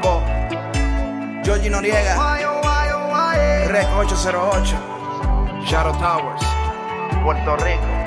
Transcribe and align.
Papo, 0.00 1.42
Georgie 1.42 1.68
Noriega, 1.68 2.16
Rec 3.68 3.86
808, 3.86 5.66
Shadow 5.66 5.92
Towers, 5.92 6.42
Puerto 7.22 7.56
Rico. 7.62 8.04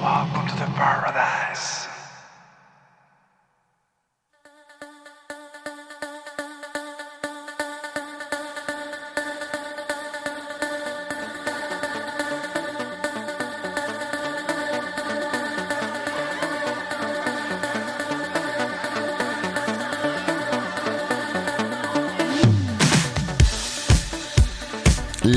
Welcome 0.00 0.48
to 0.48 0.54
the 0.56 0.66
paradise. 0.74 1.81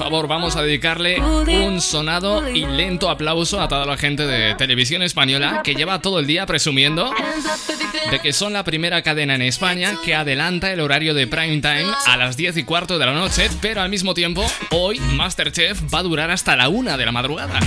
Favor, 0.00 0.28
vamos 0.28 0.56
a 0.56 0.62
dedicarle 0.62 1.20
un 1.20 1.82
sonado 1.82 2.48
y 2.48 2.64
lento 2.64 3.10
aplauso 3.10 3.60
a 3.60 3.68
toda 3.68 3.84
la 3.84 3.98
gente 3.98 4.26
de 4.26 4.54
televisión 4.54 5.02
española 5.02 5.60
que 5.62 5.74
lleva 5.74 6.00
todo 6.00 6.20
el 6.20 6.26
día 6.26 6.46
presumiendo 6.46 7.12
de 8.10 8.18
que 8.18 8.32
son 8.32 8.54
la 8.54 8.64
primera 8.64 9.02
cadena 9.02 9.34
en 9.34 9.42
España 9.42 9.98
que 10.02 10.14
adelanta 10.14 10.72
el 10.72 10.80
horario 10.80 11.12
de 11.12 11.26
prime 11.26 11.60
time 11.60 11.92
a 12.06 12.16
las 12.16 12.38
10 12.38 12.56
y 12.56 12.62
cuarto 12.64 12.98
de 12.98 13.04
la 13.04 13.12
noche, 13.12 13.50
pero 13.60 13.82
al 13.82 13.90
mismo 13.90 14.14
tiempo, 14.14 14.42
hoy 14.70 14.98
Masterchef 15.00 15.82
va 15.92 15.98
a 15.98 16.02
durar 16.02 16.30
hasta 16.30 16.56
la 16.56 16.70
una 16.70 16.96
de 16.96 17.04
la 17.04 17.12
madrugada. 17.12 17.60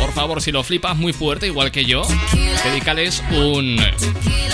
Por 0.00 0.12
favor, 0.12 0.42
si 0.42 0.50
lo 0.50 0.64
flipas 0.64 0.96
muy 0.96 1.12
fuerte, 1.12 1.46
igual 1.46 1.70
que 1.70 1.84
yo, 1.84 2.02
dedícales 2.64 3.22
un 3.30 3.78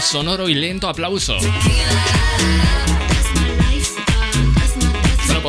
sonoro 0.03 0.51
y 0.51 0.55
lento 0.55 0.91
aplauso. 0.91 1.39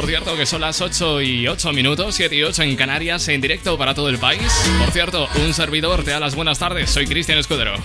Cierto, 0.10 0.36
que 0.36 0.48
son 0.48 0.62
las 0.62 0.82
8 0.82 1.22
y 1.22 1.48
8 1.48 1.72
minutos, 1.72 2.16
7 2.16 2.36
y 2.36 2.42
8 2.42 2.64
en 2.64 2.76
Canarias, 2.76 3.28
en 3.28 3.42
directo 3.42 3.78
para 3.78 3.94
todo 3.94 4.10
el 4.10 4.18
país. 4.18 4.42
Por 4.80 4.90
cierto, 4.90 5.30
un 5.46 5.54
servidor 5.54 6.04
te 6.04 6.10
da 6.10 6.20
las 6.20 6.34
buenas 6.34 6.58
tardes. 6.58 6.90
Soy 6.90 7.06
Cristian 7.06 7.38
Escudero. 7.38 7.76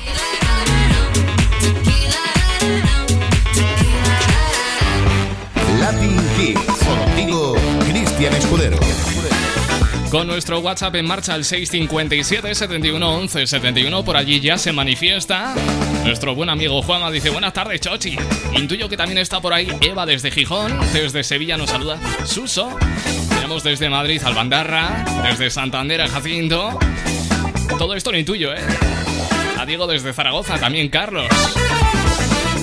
Con 10.14 10.28
nuestro 10.28 10.60
WhatsApp 10.60 10.94
en 10.94 11.06
marcha 11.06 11.34
al 11.34 11.44
657 11.44 12.54
71 12.54 13.14
11 13.16 13.48
71. 13.48 14.04
Por 14.04 14.16
allí 14.16 14.38
ya 14.38 14.56
se 14.56 14.70
manifiesta. 14.70 15.56
Nuestro 16.04 16.36
buen 16.36 16.50
amigo 16.50 16.80
Juanma 16.82 17.10
dice: 17.10 17.30
Buenas 17.30 17.52
tardes, 17.52 17.80
Chochi. 17.80 18.16
Intuyo 18.56 18.88
que 18.88 18.96
también 18.96 19.18
está 19.18 19.40
por 19.40 19.52
ahí 19.52 19.66
Eva 19.80 20.06
desde 20.06 20.30
Gijón. 20.30 20.78
Desde 20.92 21.24
Sevilla 21.24 21.56
nos 21.56 21.70
saluda 21.70 21.98
Suso. 22.24 22.78
Tenemos 23.28 23.64
desde 23.64 23.90
Madrid 23.90 24.22
Albandarra. 24.24 25.04
Desde 25.28 25.50
Santander 25.50 26.02
a 26.02 26.08
Jacinto. 26.08 26.78
Todo 27.76 27.96
esto 27.96 28.12
lo 28.12 28.18
intuyo, 28.18 28.54
¿eh? 28.54 28.62
A 29.58 29.66
Diego 29.66 29.88
desde 29.88 30.12
Zaragoza, 30.12 30.60
también 30.60 30.90
Carlos 30.90 31.26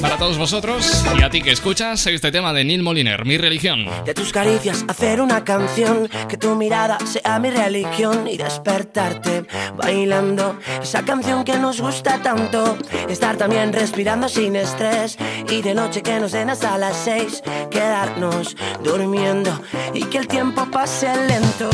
para 0.02 0.18
todos 0.18 0.38
vosotros 0.38 1.04
y 1.18 1.24
a 1.24 1.30
ti 1.30 1.42
que 1.42 1.52
escuchas 1.52 2.06
este 2.08 2.32
tema 2.32 2.54
de 2.54 2.64
Neil 2.64 2.82
Moliner, 2.82 3.26
Mi 3.26 3.38
Religión. 3.38 3.86
De 4.06 4.14
tus 4.14 4.32
caricias 4.32 4.84
hacer 4.88 5.22
una 5.22 5.44
canción, 5.44 6.10
que 6.28 6.38
tu 6.38 6.56
mirada 6.56 6.98
sea 7.06 7.40
mi 7.40 7.50
religión 7.50 8.28
y 8.28 8.38
despertarte 8.38 9.46
bailando 9.76 10.58
esa 10.82 11.04
canción 11.04 11.44
que 11.44 11.58
nos 11.58 11.80
gusta 11.82 12.22
tanto. 12.22 12.78
Estar 13.10 13.38
también 13.38 13.72
respirando 13.74 14.28
sin 14.28 14.56
estrés 14.56 15.18
y 15.50 15.62
de 15.62 15.74
noche 15.74 16.02
que 16.02 16.20
nos 16.20 16.32
den 16.32 16.50
hasta 16.50 16.78
las 16.78 16.98
seis, 16.98 17.44
quedarnos 17.70 18.56
durmiendo 18.84 19.62
y 19.94 20.04
que 20.06 20.18
el 20.18 20.28
tiempo 20.28 20.66
pase 20.72 21.08
lento. 21.28 21.70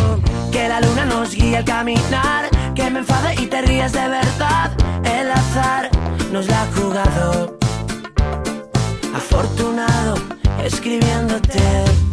Que 0.52 0.68
la 0.68 0.82
luna 0.82 1.06
nos 1.06 1.36
guíe 1.36 1.58
al 1.58 1.66
caminar, 1.66 2.50
que 2.76 2.90
me 2.90 3.00
enfade 3.00 3.36
y 3.42 3.48
te 3.48 3.62
rías 3.62 3.94
de 3.94 4.08
verdad. 4.08 4.72
El 5.04 5.32
azar 5.32 5.90
nos 6.32 6.48
la 6.48 6.64
ha 6.64 6.66
jugado 6.74 7.57
afortunado 9.38 10.16
escribiéndote. 10.66 12.07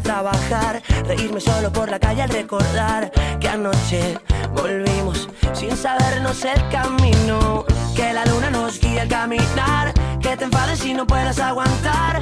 Trabajar, 0.00 0.82
reírme 1.06 1.40
solo 1.40 1.72
por 1.72 1.90
la 1.90 1.98
calle 1.98 2.22
al 2.22 2.30
recordar 2.30 3.10
que 3.40 3.48
anoche 3.48 4.18
volvimos 4.54 5.28
sin 5.52 5.76
sabernos 5.76 6.44
el 6.44 6.68
camino, 6.68 7.64
que 7.94 8.12
la 8.12 8.24
luna 8.26 8.50
nos 8.50 8.80
guía 8.80 9.02
al 9.02 9.08
caminar, 9.08 9.92
que 10.20 10.36
te 10.36 10.44
enfades 10.44 10.84
y 10.84 10.94
no 10.94 11.06
puedas 11.06 11.38
aguantar, 11.38 12.20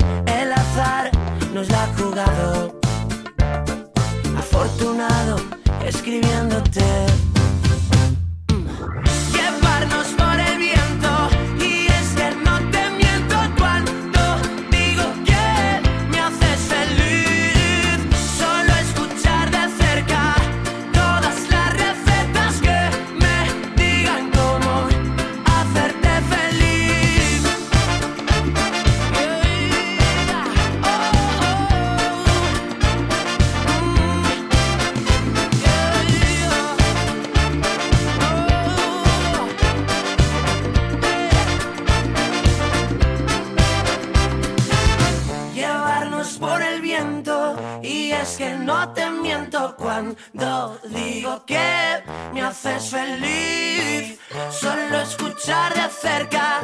me 52.36 52.42
haces 52.42 52.90
feliz. 52.90 54.18
Solo 54.50 55.00
escuchar 55.00 55.72
de 55.74 55.88
cerca 55.88 56.60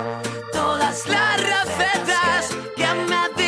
todas 0.52 1.06
las 1.08 1.40
recetas 1.40 2.54
que 2.76 2.86
me 3.08 3.41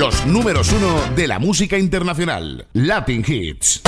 Los 0.00 0.24
números 0.24 0.72
uno 0.72 0.98
de 1.14 1.28
la 1.28 1.38
música 1.38 1.76
internacional. 1.76 2.66
Latin 2.72 3.22
Hits. 3.22 3.82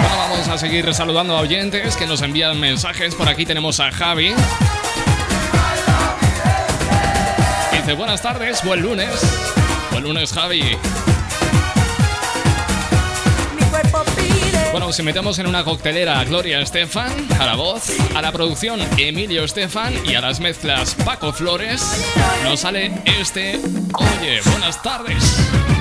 Bueno, 0.00 0.16
vamos 0.16 0.48
a 0.48 0.58
seguir 0.58 0.92
saludando 0.92 1.36
a 1.36 1.42
oyentes 1.42 1.94
que 1.94 2.08
nos 2.08 2.20
envían 2.20 2.58
mensajes. 2.58 3.14
Por 3.14 3.28
aquí 3.28 3.46
tenemos 3.46 3.78
a 3.78 3.92
Javi. 3.92 4.34
Dice, 7.70 7.92
buenas 7.92 8.20
tardes, 8.20 8.64
buen 8.64 8.82
lunes. 8.82 9.12
Buen 9.92 10.02
lunes, 10.02 10.32
Javi. 10.32 10.76
Bueno, 14.72 14.90
si 14.90 15.02
metemos 15.02 15.38
en 15.38 15.46
una 15.46 15.64
coctelera 15.64 16.18
a 16.18 16.24
Gloria 16.24 16.60
Estefan, 16.62 17.12
a 17.38 17.44
la 17.44 17.56
voz, 17.56 17.92
a 18.16 18.22
la 18.22 18.32
producción 18.32 18.80
Emilio 18.96 19.44
Estefan 19.44 19.92
y 20.06 20.14
a 20.14 20.22
las 20.22 20.40
mezclas 20.40 20.94
Paco 21.04 21.30
Flores, 21.30 21.82
nos 22.42 22.60
sale 22.60 22.90
este 23.04 23.60
Oye, 23.94 24.40
buenas 24.50 24.82
tardes. 24.82 25.71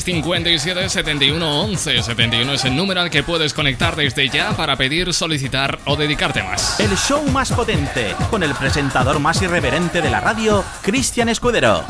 657 0.00 0.88
71 0.88 1.60
11 1.62 2.02
71 2.02 2.52
es 2.54 2.64
el 2.64 2.74
número 2.74 3.02
al 3.02 3.10
que 3.10 3.22
puedes 3.22 3.52
conectar 3.52 3.96
desde 3.96 4.28
ya 4.28 4.52
para 4.56 4.76
pedir, 4.76 5.12
solicitar 5.12 5.78
o 5.84 5.96
dedicarte 5.96 6.42
más. 6.42 6.80
El 6.80 6.96
show 6.96 7.22
más 7.30 7.52
potente, 7.52 8.14
con 8.30 8.42
el 8.42 8.54
presentador 8.54 9.20
más 9.20 9.42
irreverente 9.42 10.00
de 10.00 10.10
la 10.10 10.20
radio, 10.20 10.64
Cristian 10.82 11.28
Escudero. 11.28 11.84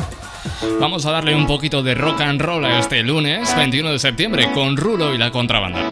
Vamos 0.81 1.07
a 1.07 1.12
darle 1.12 1.35
un 1.35 1.47
poquito 1.47 1.83
de 1.83 1.95
rock 1.95 2.21
and 2.23 2.40
roll 2.40 2.64
a 2.64 2.81
este 2.81 3.02
lunes 3.02 3.55
21 3.55 3.93
de 3.93 3.99
septiembre 3.99 4.50
con 4.52 4.76
Rulo 4.76 5.14
y 5.14 5.19
la 5.19 5.31
contrabanda. 5.31 5.89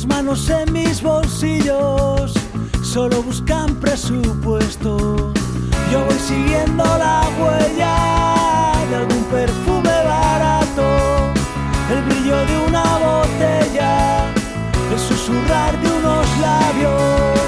Las 0.00 0.06
manos 0.06 0.48
en 0.48 0.72
mis 0.72 1.02
bolsillos 1.02 2.32
solo 2.82 3.22
buscan 3.22 3.74
presupuesto. 3.80 4.96
Yo 5.92 6.04
voy 6.06 6.18
siguiendo 6.26 6.82
la 6.84 7.28
huella 7.38 8.72
de 8.88 8.96
algún 8.96 9.24
perfume 9.24 9.90
barato, 9.90 10.86
el 11.92 12.02
brillo 12.04 12.46
de 12.46 12.58
una 12.66 12.82
botella, 12.96 14.24
el 14.90 14.98
susurrar 14.98 15.78
de 15.78 15.88
unos 15.92 16.26
labios. 16.38 17.40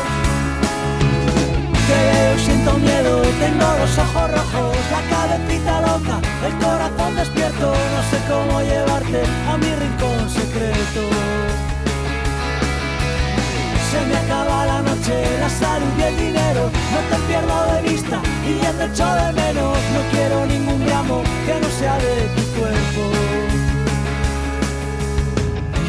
Te 1.88 1.96
veo, 2.04 2.38
siento 2.38 2.74
miedo, 2.74 3.22
tengo 3.40 3.66
los 3.80 3.96
ojos 3.96 4.30
rojos, 4.30 4.76
la 4.92 5.00
cabecita 5.08 5.80
loca, 5.80 6.20
el 6.46 6.54
corazón 6.62 7.16
despierto, 7.16 7.72
no 7.72 8.02
sé 8.10 8.18
cómo 8.28 8.60
llevarte 8.60 9.22
a 9.48 9.56
mi 9.56 9.74
rincón 9.74 10.28
secreto 10.28 11.71
se 13.92 14.00
me 14.06 14.16
acaba 14.16 14.66
la 14.66 14.80
noche, 14.82 15.14
la 15.38 15.50
salud 15.50 15.92
y 15.98 16.02
el 16.02 16.16
dinero, 16.16 16.62
no 16.94 17.00
te 17.10 17.16
pierdo 17.26 17.56
de 17.72 17.80
vista 17.90 18.16
y 18.48 18.52
ya 18.62 18.72
te 18.78 18.84
echo 18.90 19.08
de 19.20 19.32
menos, 19.42 19.76
no 19.94 20.00
quiero 20.12 20.46
ningún 20.46 20.80
gramo 20.86 21.22
que 21.46 21.54
no 21.62 21.68
sea 21.78 21.96
de 22.06 22.14
tu 22.36 22.42
cuerpo. 22.58 23.02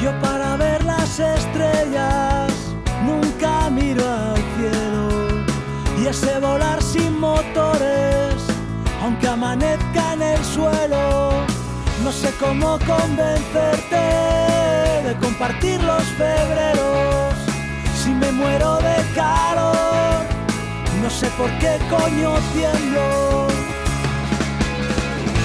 Yo 0.04 0.12
para 0.20 0.58
ver 0.58 0.84
las 0.84 1.12
estrellas 1.18 2.52
nunca 3.08 3.70
miro 3.70 4.04
al 4.04 4.42
cielo. 4.56 4.98
Y 6.02 6.08
ese 6.08 6.40
volar 6.40 6.84
sin 6.84 7.18
motores, 7.20 8.36
aunque 9.02 9.28
amanezca 9.30 10.14
en 10.16 10.22
el 10.34 10.44
suelo, 10.44 11.32
no 12.04 12.12
sé 12.12 12.30
cómo 12.38 12.78
convencerte 12.94 14.04
de 15.08 15.16
compartir 15.22 15.82
los 15.84 16.04
febreros 16.20 17.43
si 18.04 18.10
me 18.10 18.32
muero 18.34 18.76
de 18.88 18.98
calor, 19.16 20.26
no 21.02 21.10
sé 21.10 21.28
por 21.38 21.50
qué 21.60 21.80
coño 21.90 22.32
tiemblo. 22.54 23.48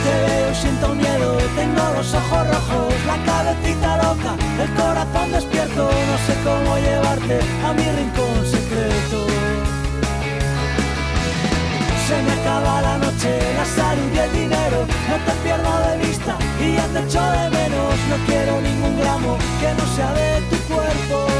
Te 0.04 0.14
veo, 0.26 0.54
siento 0.54 0.88
miedo, 0.94 1.38
tengo 1.54 1.84
los 1.96 2.14
ojos 2.14 2.42
rojos, 2.54 2.94
la 3.06 3.16
cabecita 3.28 3.96
loca, 3.98 4.32
el 4.62 4.70
corazón 4.74 5.30
despierto, 5.30 5.82
no 6.10 6.16
sé 6.26 6.34
cómo 6.46 6.76
llevarte 6.78 7.38
a 7.66 7.72
mi 7.74 7.86
rincón 7.98 8.36
secreto. 8.54 9.18
Se 12.08 12.16
me 12.24 12.32
acaba 12.40 12.82
la 12.82 12.98
noche, 12.98 13.30
la 13.56 13.66
salud 13.66 14.10
y 14.12 14.18
el 14.18 14.32
dinero, 14.32 14.78
no 15.10 15.16
te 15.26 15.32
pierdo 15.44 15.72
de 15.88 16.06
vista 16.06 16.36
y 16.60 16.74
ya 16.74 16.86
te 16.92 17.00
echo 17.06 17.22
de 17.22 17.50
menos, 17.50 17.94
no 18.10 18.16
quiero 18.26 18.60
ningún 18.60 18.98
gramo 18.98 19.36
que 19.60 19.68
no 19.78 19.84
sea 19.94 20.12
de 20.12 20.40
tu 20.50 20.56
cuerpo. 20.74 21.37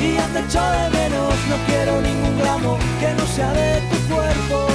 y 0.00 0.14
ya 0.14 0.26
te 0.28 0.40
echo 0.40 0.62
de 0.62 0.90
menos. 0.90 1.34
No 1.50 1.56
quiero 1.66 2.00
ningún 2.00 2.38
gramo 2.38 2.78
que 3.00 3.08
no 3.14 3.26
sea 3.26 3.52
de 3.52 3.80
tu 3.90 3.96
cuerpo. 4.14 4.66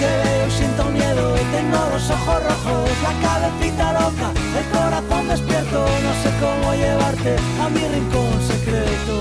Te 0.00 0.06
veo 0.06 0.50
siento 0.50 0.84
miedo, 0.90 1.34
tengo 1.52 1.78
los 1.92 2.10
ojos 2.10 2.42
rojos, 2.48 2.90
la 3.06 3.12
cabecita 3.24 3.92
loca, 3.92 4.28
el 4.58 4.66
corazón 4.76 5.28
despierto. 5.28 5.78
No 6.06 6.12
sé 6.22 6.30
cómo 6.42 6.74
llevarte 6.74 7.36
a 7.62 7.68
mi 7.68 7.80
rincón 7.94 8.32
secreto. 8.42 9.14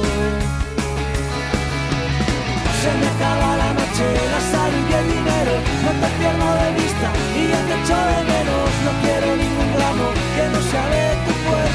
Se 2.81 2.91
me 2.99 3.07
acaba 3.15 3.55
la 3.55 3.71
noche, 3.79 4.05
la 4.33 4.41
sal 4.51 4.73
y 4.89 4.93
el 4.93 5.07
dinero, 5.07 5.53
no 5.85 5.91
te 6.01 6.07
pierdo 6.19 6.47
de 6.63 6.69
vista 6.81 7.07
y 7.39 7.47
ya 7.47 7.59
te 7.67 7.73
echo 7.79 7.97
de 8.11 8.19
menos. 8.33 8.69
No 8.85 8.91
quiero 9.03 9.27
ningún 9.37 9.69
gramo 9.77 10.05
que 10.35 10.43
no 10.51 10.59
sea 10.69 10.85
de 10.89 11.05
tu 11.25 11.33
cuerpo. 11.47 11.72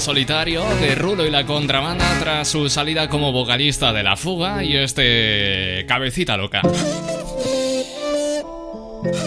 Solitario 0.00 0.64
de 0.80 0.94
Rulo 0.94 1.26
y 1.26 1.30
la 1.30 1.44
contrabanda 1.44 2.06
tras 2.20 2.48
su 2.48 2.68
salida 2.68 3.08
como 3.08 3.32
vocalista 3.32 3.92
de 3.92 4.02
La 4.02 4.16
Fuga 4.16 4.64
y 4.64 4.76
este 4.76 5.84
cabecita 5.86 6.36
loca. 6.36 6.62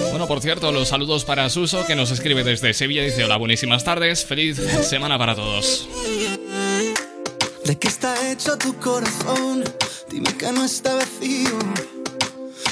Bueno, 0.09 0.27
por 0.27 0.41
cierto, 0.41 0.71
los 0.71 0.87
saludos 0.87 1.25
para 1.25 1.49
Suso 1.49 1.85
que 1.85 1.95
nos 1.95 2.11
escribe 2.11 2.43
desde 2.43 2.73
Sevilla. 2.73 3.03
Dice: 3.03 3.23
Hola, 3.23 3.37
buenísimas 3.37 3.83
tardes, 3.83 4.25
feliz 4.25 4.57
semana 4.87 5.17
para 5.17 5.35
todos. 5.35 5.87
¿De 7.65 7.77
qué 7.77 7.87
está 7.87 8.31
hecho 8.31 8.57
tu 8.57 8.73
corazón? 8.75 9.63
Dime 10.09 10.35
que 10.37 10.51
no 10.51 10.65
está 10.65 10.95
vacío. 10.95 11.57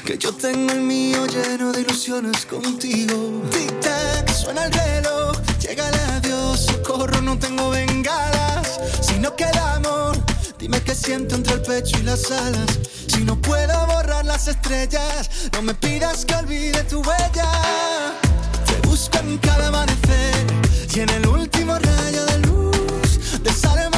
Que 0.06 0.18
yo 0.18 0.34
tengo 0.34 0.72
el 0.74 0.82
mío 0.82 1.26
lleno 1.28 1.72
de 1.72 1.82
ilusiones 1.82 2.46
contigo. 2.46 3.44
Tic-tac, 3.52 4.32
suena 4.32 4.66
el 4.66 4.72
reloj, 4.74 5.38
llega 5.70 5.88
el 5.90 5.96
adiós, 6.18 6.66
socorro, 6.66 7.22
no 7.22 7.38
tengo 7.38 7.70
bengalas. 7.70 8.80
Si 9.02 9.20
no 9.20 9.36
queda 9.36 9.76
amor, 9.76 10.18
dime 10.58 10.82
qué 10.82 10.96
siento 10.96 11.36
entre 11.36 11.54
el 11.54 11.62
pecho 11.62 11.98
y 12.00 12.04
las 12.04 12.32
alas. 12.32 12.80
Si 13.08 13.24
no 13.24 13.40
puedo 13.40 13.76
borrar 13.88 14.26
las 14.26 14.48
estrellas, 14.48 15.30
no 15.54 15.62
me 15.62 15.74
pidas 15.76 16.26
que 16.26 16.36
olvide 16.36 16.84
tu 16.84 17.02
huella. 17.02 17.52
Te 18.66 18.88
busco 18.88 19.20
en 19.20 19.38
cada 19.38 19.68
amanecer 19.68 20.46
y 20.96 21.00
en 21.02 21.10
el 21.10 21.28
último 21.28 21.78
rayo 21.78 22.26
de 22.26 22.38
luz, 22.40 23.44
desarma 23.44 23.89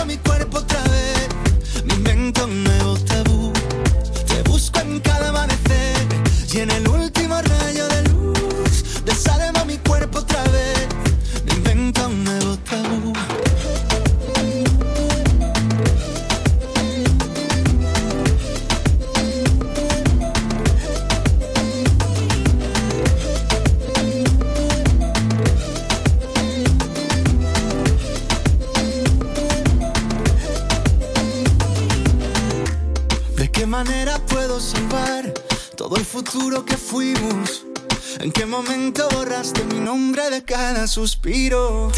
suspiro. 40.91 41.89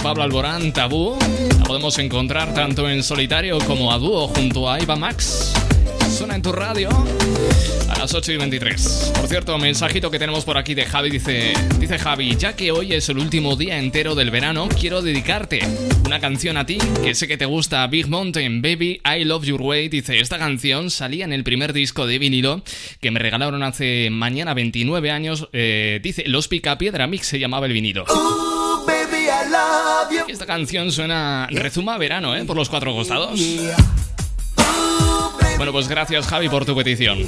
Pablo 0.00 0.22
Alborán, 0.22 0.72
Tabú. 0.72 1.16
La 1.58 1.64
podemos 1.64 1.98
encontrar 1.98 2.54
tanto 2.54 2.88
en 2.88 3.02
solitario 3.02 3.58
como 3.58 3.92
a 3.92 3.98
dúo 3.98 4.28
junto 4.28 4.70
a 4.70 4.80
Iva 4.80 4.96
Max. 4.96 5.54
Suena 6.10 6.36
en 6.36 6.42
tu 6.42 6.52
radio 6.52 6.88
a 7.88 7.98
las 7.98 8.14
8 8.14 8.32
y 8.32 8.36
23. 8.36 9.12
Por 9.16 9.28
cierto, 9.28 9.58
mensajito 9.58 10.10
que 10.10 10.18
tenemos 10.18 10.44
por 10.44 10.56
aquí 10.56 10.74
de 10.74 10.84
Javi 10.84 11.10
dice, 11.10 11.52
dice 11.78 11.98
Javi, 11.98 12.36
ya 12.36 12.56
que 12.56 12.70
hoy 12.70 12.94
es 12.94 13.08
el 13.08 13.18
último 13.18 13.56
día 13.56 13.78
entero 13.78 14.14
del 14.14 14.30
verano, 14.30 14.68
quiero 14.68 15.02
dedicarte 15.02 15.60
una 16.04 16.20
canción 16.20 16.56
a 16.56 16.64
ti 16.64 16.78
que 17.02 17.14
sé 17.14 17.28
que 17.28 17.36
te 17.36 17.44
gusta, 17.44 17.86
Big 17.86 18.08
Mountain 18.08 18.62
Baby, 18.62 19.00
I 19.04 19.24
Love 19.24 19.44
Your 19.44 19.62
Way. 19.62 19.88
Dice, 19.88 20.18
esta 20.18 20.38
canción 20.38 20.90
salía 20.90 21.24
en 21.24 21.32
el 21.32 21.44
primer 21.44 21.72
disco 21.72 22.06
de 22.06 22.18
vinilo 22.18 22.62
que 23.00 23.10
me 23.10 23.18
regalaron 23.18 23.62
hace 23.62 24.08
mañana 24.10 24.54
29 24.54 25.10
años. 25.10 25.48
Eh, 25.52 26.00
dice, 26.02 26.24
Los 26.26 26.48
Picapiedra 26.48 27.06
Mix 27.06 27.26
se 27.26 27.38
llamaba 27.38 27.66
el 27.66 27.72
vinilo. 27.72 28.04
Esta 30.28 30.46
canción 30.46 30.92
suena 30.92 31.48
rezuma 31.50 31.98
verano, 31.98 32.36
¿eh? 32.36 32.44
Por 32.44 32.56
los 32.56 32.68
cuatro 32.68 32.94
costados. 32.94 33.40
Bueno, 35.56 35.72
pues 35.72 35.88
gracias 35.88 36.26
Javi 36.26 36.48
por 36.48 36.64
tu 36.64 36.76
petición. 36.76 37.18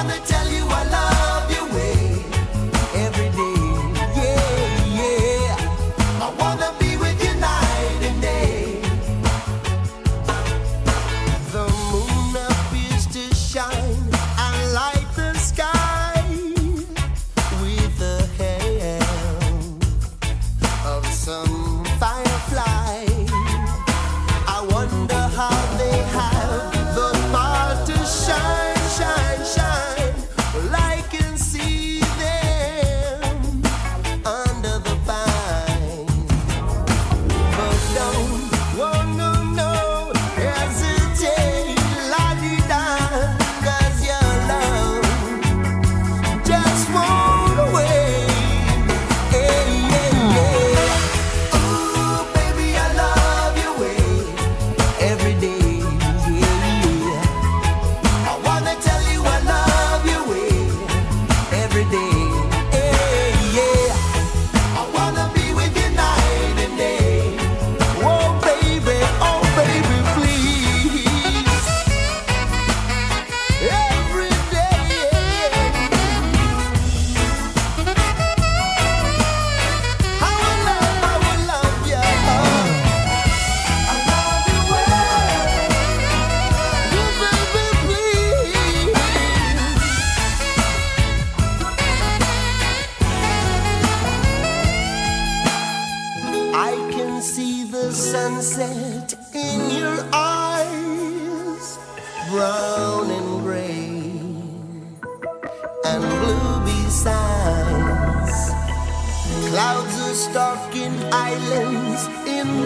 on 0.00 0.06
the 0.06 0.39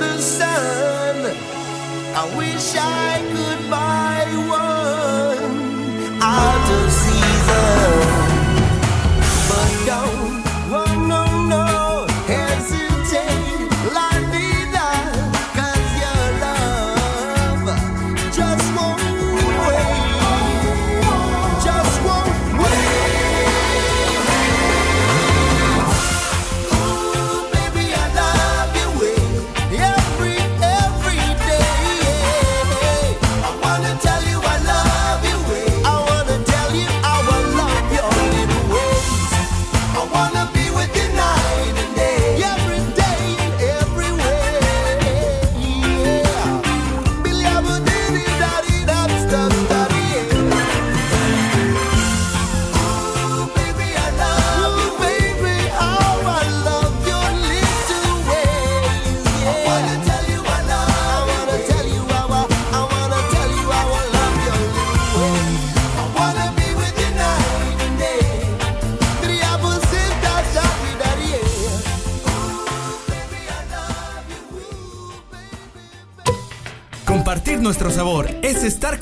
the 0.01 0.19
sun. 0.19 1.17
I 2.21 2.25
wish 2.37 2.75
I 2.77 3.21
could 3.35 3.71
buy 3.71 4.25
one. 4.61 6.19
I'll 6.23 6.61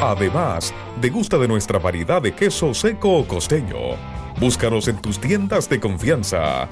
Además, 0.03 0.75
degusta 1.01 1.39
de 1.39 1.49
nuestra 1.49 1.79
variedad 1.79 2.21
de 2.21 2.35
queso 2.35 2.75
seco 2.75 3.17
o 3.17 3.27
costeño. 3.27 3.97
Búscanos 4.39 4.89
en 4.89 5.01
tus 5.01 5.19
tiendas 5.19 5.71
de 5.71 5.81
confianza. 5.81 6.69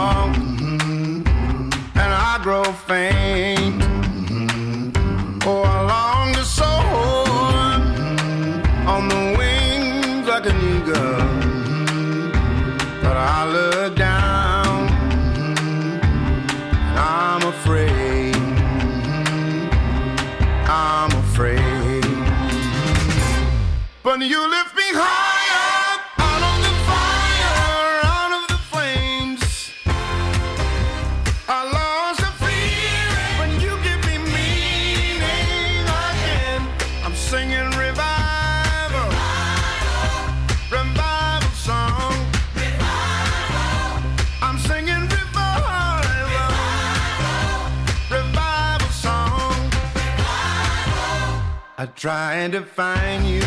Tried 52.01 52.53
to 52.53 52.63
find 52.63 53.27
you, 53.27 53.40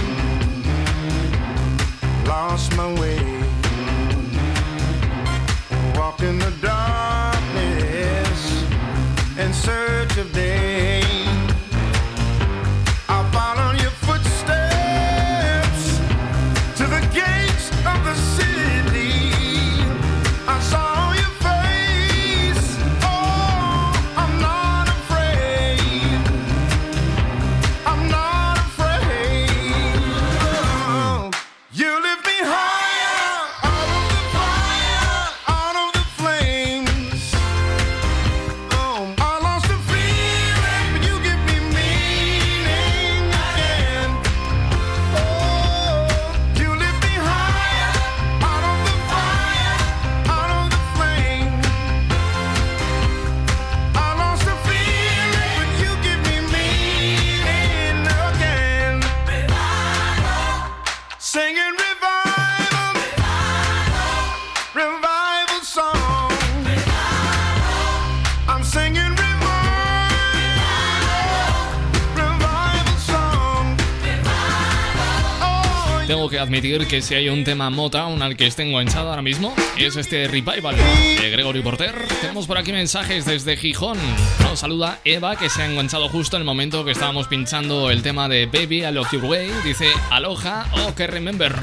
admitir 76.44 76.86
que 76.86 77.00
si 77.00 77.14
hay 77.14 77.30
un 77.30 77.42
tema 77.42 77.70
Motown 77.70 78.20
al 78.22 78.36
que 78.36 78.46
esté 78.46 78.62
enganchado 78.62 79.08
ahora 79.08 79.22
mismo, 79.22 79.54
es 79.78 79.96
este 79.96 80.28
Revival 80.28 80.76
de 80.76 81.30
Gregory 81.30 81.62
Porter. 81.62 81.94
Tenemos 82.20 82.46
por 82.46 82.58
aquí 82.58 82.70
mensajes 82.70 83.24
desde 83.24 83.56
Gijón. 83.56 83.98
Nos 84.40 84.60
saluda 84.60 85.00
Eva, 85.04 85.36
que 85.36 85.48
se 85.48 85.62
ha 85.62 85.66
enganchado 85.66 86.08
justo 86.08 86.36
en 86.36 86.42
el 86.42 86.46
momento 86.46 86.84
que 86.84 86.92
estábamos 86.92 87.28
pinchando 87.28 87.90
el 87.90 88.02
tema 88.02 88.28
de 88.28 88.44
Baby, 88.44 88.84
I 88.84 88.92
Love 88.92 89.12
Your 89.12 89.24
Way. 89.24 89.50
Dice 89.64 89.86
Aloha 90.10 90.66
o 90.86 90.94
que 90.94 91.06
Remember. 91.06 91.54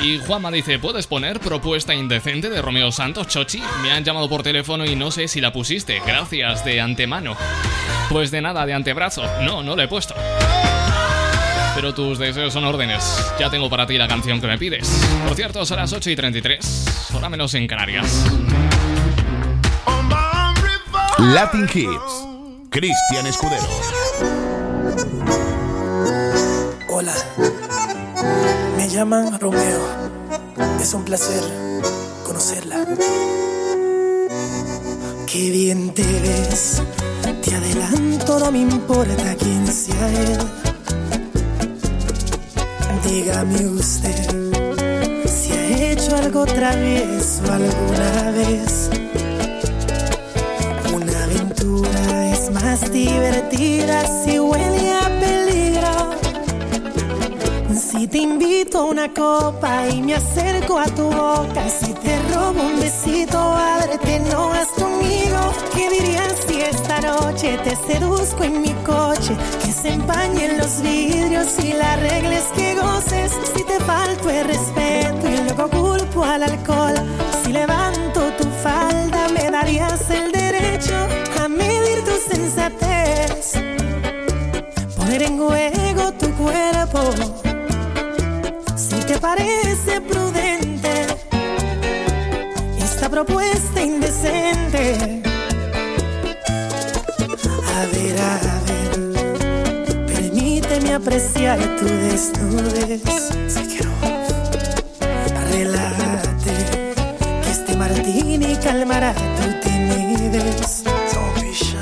Y 0.00 0.18
Juanma 0.18 0.50
dice, 0.50 0.78
¿puedes 0.78 1.06
poner 1.06 1.38
propuesta 1.38 1.94
indecente 1.94 2.48
de 2.48 2.62
Romeo 2.62 2.90
Santos, 2.90 3.28
Chochi? 3.28 3.62
Me 3.82 3.92
han 3.92 4.02
llamado 4.02 4.28
por 4.28 4.42
teléfono 4.42 4.86
y 4.86 4.96
no 4.96 5.10
sé 5.10 5.28
si 5.28 5.40
la 5.40 5.52
pusiste. 5.52 6.00
Gracias, 6.06 6.64
de 6.64 6.80
antemano. 6.80 7.36
Pues 8.08 8.30
de 8.30 8.40
nada, 8.40 8.64
de 8.64 8.72
antebrazo. 8.72 9.22
No, 9.42 9.62
no 9.62 9.76
la 9.76 9.84
he 9.84 9.88
puesto. 9.88 10.14
Pero 11.74 11.94
tus 11.94 12.18
deseos 12.18 12.52
son 12.52 12.64
órdenes. 12.64 13.02
Ya 13.38 13.50
tengo 13.50 13.70
para 13.70 13.86
ti 13.86 13.96
la 13.96 14.06
canción 14.06 14.40
que 14.40 14.46
me 14.46 14.58
pides. 14.58 14.88
Por 15.26 15.36
cierto, 15.36 15.64
son 15.64 15.78
las 15.78 15.92
8 15.92 16.10
y 16.10 16.16
33. 16.16 17.10
Hora 17.14 17.28
menos 17.28 17.54
en 17.54 17.66
Canarias. 17.66 18.26
Latin 21.18 21.68
Hits. 21.72 22.32
Cristian 22.70 23.26
Escudero. 23.26 23.68
Hola, 26.88 27.14
me 28.76 28.88
llaman 28.88 29.38
Romeo. 29.38 29.80
Es 30.80 30.94
un 30.94 31.04
placer 31.04 31.42
conocerla. 32.24 32.86
Qué 35.26 35.50
bien 35.50 35.92
te 35.94 36.02
ves. 36.02 36.82
Te 37.42 37.54
adelanto, 37.54 38.38
no 38.38 38.50
me 38.50 38.60
importa 38.60 39.34
quién 39.38 39.66
sea 39.66 40.08
él. 40.10 40.71
Dígame 43.04 43.66
usted 43.66 45.26
si 45.26 45.52
ha 45.52 45.90
hecho 45.90 46.16
algo 46.16 46.46
travieso 46.46 47.42
alguna 47.52 48.30
vez. 48.30 48.90
Una 50.94 51.24
aventura 51.24 52.32
es 52.32 52.50
más 52.52 52.92
divertida 52.92 54.06
si 54.06 54.38
huele 54.38 54.92
a 54.92 55.08
peligro. 55.20 55.94
Si 57.74 58.06
te 58.06 58.18
invito 58.18 58.78
a 58.78 58.84
una 58.84 59.12
copa 59.12 59.88
y 59.88 60.00
me 60.00 60.14
acerco 60.14 60.78
a 60.78 60.86
tu 60.86 61.04
boca, 61.04 61.68
si 61.68 61.92
te 61.94 62.18
robo 62.32 62.62
un 62.62 62.80
besito, 62.80 63.38
ábrete, 63.38 64.20
no 64.30 64.52
conmigo. 64.78 64.91
¿Qué 65.74 65.90
dirías 65.90 66.34
si 66.46 66.60
esta 66.60 67.00
noche 67.00 67.58
te 67.64 67.76
seduzco 67.76 68.44
en 68.44 68.60
mi 68.62 68.72
coche? 68.84 69.36
Que 69.64 69.72
se 69.72 69.92
empañen 69.92 70.58
los 70.58 70.80
vidrios 70.82 71.58
y 71.62 71.72
la 71.72 71.96
regla 71.96 72.38
es 72.38 72.46
que 72.56 72.74
goces. 72.74 73.32
Si 73.54 73.64
te 73.64 73.78
falto 73.80 74.30
el 74.30 74.46
respeto 74.46 75.28
y 75.28 75.36
luego 75.44 75.68
culpo 75.70 76.24
al 76.24 76.42
alcohol, 76.42 76.94
si 77.42 77.52
levanto 77.52 78.20
tu 78.38 78.44
falda, 78.62 79.28
me 79.28 79.50
darías 79.50 80.10
el 80.10 80.32
derecho 80.32 80.94
a 81.42 81.48
medir 81.48 82.04
tu 82.04 82.34
sensatez. 82.34 83.52
Poner 84.96 85.22
en 85.22 85.38
juego 85.38 86.12
tu 86.12 86.30
cuerpo 86.34 87.00
si 88.76 88.96
te 89.00 89.18
parece 89.18 90.00
prudente 90.00 91.06
esta 92.78 93.08
propuesta 93.08 93.71
apreciar 101.12 101.58
tu 101.76 101.84
desnudez. 101.84 103.02
Si 103.46 103.60
quiero, 103.66 103.90
relájate, 105.50 106.54
que 107.42 107.50
este 107.50 107.76
martini 107.76 108.56
calmará 108.56 109.12
tu 109.14 109.68
timidez. 109.68 110.84
Don't 111.12 111.40
be 111.42 111.52
shy. 111.52 111.76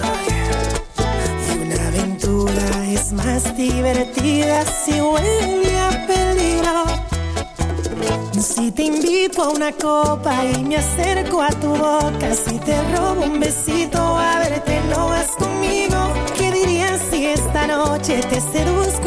Y 1.46 1.58
una 1.64 1.88
aventura 1.88 2.86
es 2.88 3.12
más 3.12 3.56
divertida 3.56 4.64
si 4.66 5.00
huele 5.00 5.78
a 5.78 6.06
peligro. 6.08 6.84
Si 8.42 8.72
te 8.72 8.82
invito 8.82 9.44
a 9.44 9.48
una 9.50 9.70
copa 9.70 10.44
y 10.44 10.64
me 10.64 10.78
acerco 10.78 11.40
a 11.40 11.50
tu 11.50 11.68
boca, 11.68 12.34
si 12.34 12.58
te 12.58 12.74
robo 12.96 13.22
un 13.22 13.38
besito, 13.38 13.98
a 14.00 14.40
verte 14.40 14.80
no 14.90 15.08
vas 15.08 15.36
conmigo. 15.38 15.98
¿Qué 16.36 16.50
dirías 16.50 17.00
si 17.10 17.26
esta 17.26 17.66
noche 17.66 18.20
te 18.28 18.40
seduzco 18.40 18.99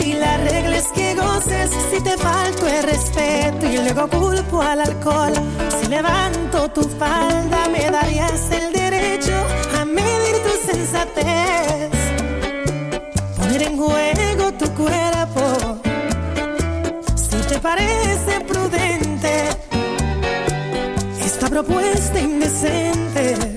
y 0.00 0.12
la 0.14 0.36
regla 0.38 0.76
es 0.76 0.88
que 0.88 1.14
goces. 1.14 1.70
Si 1.90 2.00
te 2.02 2.16
falto 2.16 2.66
el 2.66 2.82
respeto 2.82 3.66
y 3.66 3.78
luego 3.78 4.08
culpo 4.08 4.62
al 4.62 4.80
alcohol, 4.80 5.32
si 5.80 5.88
levanto 5.88 6.68
tu 6.70 6.82
falda, 6.82 7.68
me 7.68 7.90
darías 7.90 8.50
el 8.50 8.72
derecho 8.72 9.34
a 9.78 9.84
medir 9.84 10.36
tu 10.42 10.72
sensatez. 10.72 11.90
Poner 13.36 13.62
en 13.62 13.76
juego 13.76 14.52
tu 14.52 14.70
cuerpo 14.74 15.78
si 17.14 17.36
te 17.48 17.58
parece 17.58 18.40
prudente 18.46 19.44
esta 21.24 21.48
propuesta 21.48 22.18
indecente. 22.20 23.55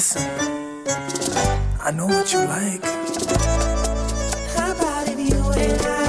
Listen. 0.00 0.22
I 1.78 1.90
know 1.90 2.06
what 2.06 2.32
you 2.32 2.38
like. 2.38 2.82
How 4.56 4.72
about 4.72 5.08
if 5.08 5.18
you 5.28 5.42
and 5.52 5.82
I, 5.82 5.99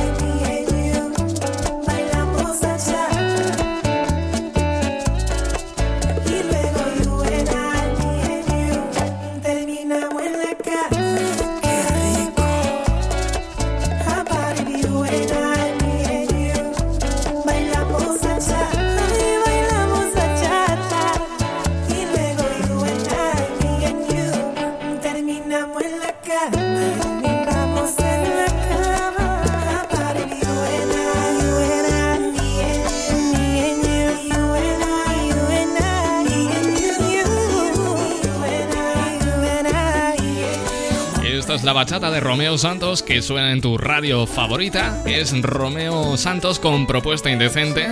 la 41.71 41.75
bachata 41.75 42.11
de 42.11 42.19
Romeo 42.19 42.57
Santos 42.57 43.01
que 43.01 43.21
suena 43.21 43.53
en 43.53 43.61
tu 43.61 43.77
radio 43.77 44.27
favorita. 44.27 45.01
Es 45.05 45.31
Romeo 45.41 46.17
Santos 46.17 46.59
con 46.59 46.85
propuesta 46.85 47.31
indecente. 47.31 47.87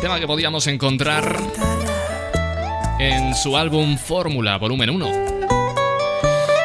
Tema 0.00 0.18
que 0.18 0.26
podíamos 0.26 0.66
encontrar 0.66 1.36
en 2.98 3.36
su 3.36 3.56
álbum 3.56 3.96
Fórmula 3.96 4.58
Volumen 4.58 4.90
1. 4.90 5.08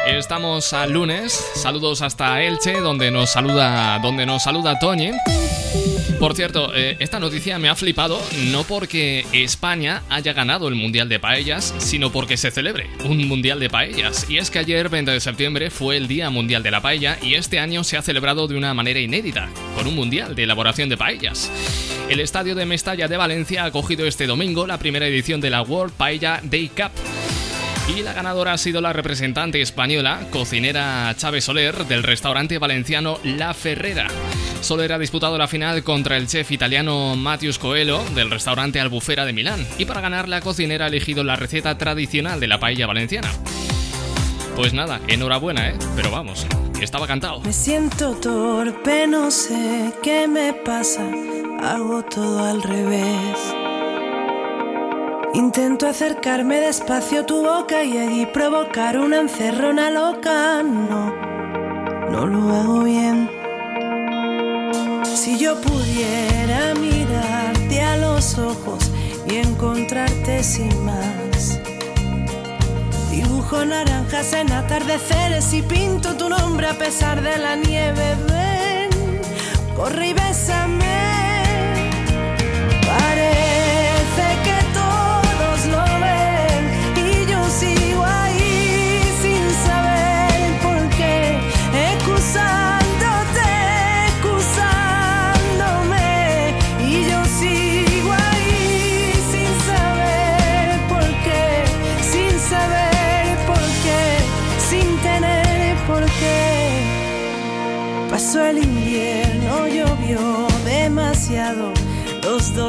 Estamos 0.08 0.72
al 0.72 0.90
lunes. 0.90 1.34
Saludos 1.54 2.02
hasta 2.02 2.42
Elche, 2.42 2.80
donde 2.80 3.12
nos 3.12 3.30
saluda, 3.30 4.00
donde 4.00 4.26
nos 4.26 4.42
saluda 4.42 4.80
Toñi. 4.80 5.12
Por 6.22 6.36
cierto, 6.36 6.72
eh, 6.72 6.94
esta 7.00 7.18
noticia 7.18 7.58
me 7.58 7.68
ha 7.68 7.74
flipado 7.74 8.22
no 8.52 8.62
porque 8.62 9.26
España 9.32 10.04
haya 10.08 10.32
ganado 10.32 10.68
el 10.68 10.76
Mundial 10.76 11.08
de 11.08 11.18
Paellas, 11.18 11.74
sino 11.78 12.12
porque 12.12 12.36
se 12.36 12.52
celebre 12.52 12.86
un 13.04 13.26
Mundial 13.26 13.58
de 13.58 13.68
Paellas. 13.68 14.30
Y 14.30 14.38
es 14.38 14.48
que 14.48 14.60
ayer, 14.60 14.88
20 14.88 15.10
de 15.10 15.18
septiembre, 15.18 15.68
fue 15.70 15.96
el 15.96 16.06
Día 16.06 16.30
Mundial 16.30 16.62
de 16.62 16.70
la 16.70 16.80
Paella 16.80 17.18
y 17.20 17.34
este 17.34 17.58
año 17.58 17.82
se 17.82 17.96
ha 17.96 18.02
celebrado 18.02 18.46
de 18.46 18.56
una 18.56 18.72
manera 18.72 19.00
inédita, 19.00 19.48
con 19.74 19.88
un 19.88 19.96
Mundial 19.96 20.36
de 20.36 20.44
elaboración 20.44 20.88
de 20.88 20.96
paellas. 20.96 21.50
El 22.08 22.20
estadio 22.20 22.54
de 22.54 22.66
Mestalla 22.66 23.08
de 23.08 23.16
Valencia 23.16 23.64
ha 23.64 23.66
acogido 23.66 24.06
este 24.06 24.28
domingo 24.28 24.68
la 24.68 24.78
primera 24.78 25.08
edición 25.08 25.40
de 25.40 25.50
la 25.50 25.62
World 25.62 25.92
Paella 25.92 26.38
Day 26.44 26.68
Cup. 26.68 26.92
Y 27.96 28.02
la 28.02 28.12
ganadora 28.12 28.52
ha 28.52 28.58
sido 28.58 28.80
la 28.80 28.92
representante 28.92 29.60
española, 29.60 30.20
cocinera 30.30 31.12
Chávez 31.16 31.42
Soler, 31.42 31.84
del 31.86 32.04
restaurante 32.04 32.58
valenciano 32.58 33.18
La 33.24 33.54
Ferrera. 33.54 34.06
Soler 34.62 34.92
ha 34.92 34.98
disputado 34.98 35.36
la 35.36 35.48
final 35.48 35.82
contra 35.82 36.16
el 36.16 36.28
chef 36.28 36.52
italiano 36.52 37.16
Matius 37.16 37.58
Coelho, 37.58 38.00
del 38.14 38.30
restaurante 38.30 38.80
Albufera 38.80 39.24
de 39.24 39.32
Milán, 39.32 39.66
y 39.76 39.86
para 39.86 40.00
ganar 40.00 40.28
la 40.28 40.40
cocinera 40.40 40.84
ha 40.84 40.88
elegido 40.88 41.24
la 41.24 41.34
receta 41.34 41.76
tradicional 41.76 42.38
de 42.38 42.46
la 42.46 42.60
paella 42.60 42.86
valenciana. 42.86 43.28
Pues 44.54 44.72
nada, 44.72 45.00
enhorabuena, 45.08 45.70
¿eh? 45.70 45.74
Pero 45.96 46.12
vamos, 46.12 46.46
estaba 46.80 47.08
cantado. 47.08 47.40
Me 47.40 47.52
siento 47.52 48.14
torpe, 48.14 49.08
no 49.08 49.32
sé 49.32 49.92
qué 50.00 50.28
me 50.28 50.52
pasa, 50.52 51.10
hago 51.60 52.04
todo 52.04 52.44
al 52.44 52.62
revés. 52.62 53.36
Intento 55.34 55.88
acercarme 55.88 56.60
despacio 56.60 57.22
a 57.22 57.26
tu 57.26 57.42
boca 57.42 57.82
y 57.82 57.98
allí 57.98 58.26
provocar 58.26 58.96
una 58.96 59.22
encerrona 59.22 59.90
loca. 59.90 60.62
No, 60.62 61.12
no 62.10 62.26
lo 62.26 62.54
hago 62.54 62.84
bien. 62.84 63.41
Yo 65.42 65.60
pudiera 65.60 66.72
mirarte 66.74 67.80
a 67.80 67.96
los 67.96 68.38
ojos 68.38 68.92
y 69.28 69.38
encontrarte 69.38 70.44
sin 70.44 70.84
más. 70.84 71.58
Dibujo 73.10 73.64
naranjas 73.64 74.34
en 74.34 74.52
atardeceres 74.52 75.52
y 75.52 75.62
pinto 75.62 76.14
tu 76.14 76.28
nombre 76.28 76.68
a 76.68 76.78
pesar 76.78 77.20
de 77.22 77.38
la 77.38 77.56
nieve. 77.56 78.16
Ven, 78.28 79.20
corre 79.74 80.10
y 80.10 80.12
bésame. 80.12 80.91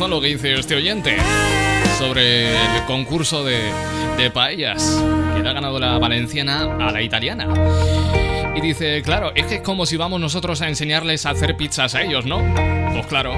Razón 0.00 0.10
lo 0.12 0.20
que 0.22 0.28
dice 0.28 0.54
este 0.54 0.74
oyente 0.76 1.14
sobre 1.98 2.56
el 2.56 2.84
concurso 2.86 3.44
de, 3.44 3.70
de 4.16 4.30
paellas 4.30 4.98
que 5.36 5.42
le 5.42 5.48
ha 5.50 5.52
ganado 5.52 5.78
la 5.78 5.98
valenciana 5.98 6.62
a 6.80 6.90
la 6.90 7.02
italiana. 7.02 7.46
Y 8.56 8.62
dice, 8.62 9.02
claro, 9.02 9.32
es 9.34 9.44
que 9.44 9.56
es 9.56 9.60
como 9.60 9.84
si 9.84 9.98
vamos 9.98 10.18
nosotros 10.18 10.62
a 10.62 10.68
enseñarles 10.68 11.26
a 11.26 11.30
hacer 11.30 11.54
pizzas 11.54 11.94
a 11.94 12.02
ellos, 12.02 12.24
¿no? 12.24 12.38
Pues 12.94 13.06
claro. 13.08 13.34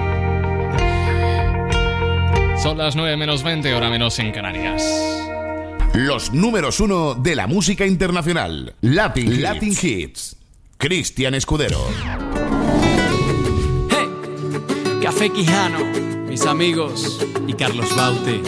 Son 2.62 2.78
las 2.78 2.94
9 2.94 3.16
menos 3.16 3.42
20, 3.42 3.74
hora 3.74 3.90
menos 3.90 4.16
en 4.20 4.30
Canarias. 4.30 4.84
Los 5.94 6.32
números 6.32 6.78
uno 6.78 7.14
de 7.16 7.34
la 7.34 7.48
música 7.48 7.86
internacional. 7.86 8.74
Latin, 8.82 9.42
Latin 9.42 9.74
Hits. 9.82 10.36
Cristian 10.78 11.34
Escudero. 11.34 11.80
Café 15.02 15.30
Quijano, 15.30 16.11
mis 16.32 16.46
amigos 16.46 17.18
y 17.46 17.52
Carlos 17.52 17.94
Baute 17.94 18.40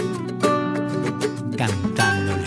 cantándole. 1.55 2.43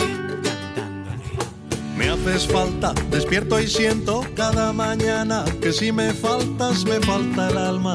Me 1.96 2.10
haces 2.10 2.48
falta, 2.48 2.92
despierto 3.12 3.60
y 3.60 3.68
siento 3.68 4.26
cada 4.36 4.74
mañana 4.74 5.46
que 5.62 5.72
si 5.74 5.92
me 5.92 6.12
faltas 6.12 6.86
me 6.86 7.00
falta 7.02 7.50
el 7.50 7.58
alma. 7.60 7.94